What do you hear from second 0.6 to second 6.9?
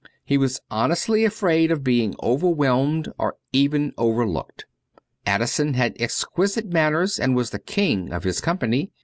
honestly afraid of being overwhelmed or even overlooked. Addison had exquisite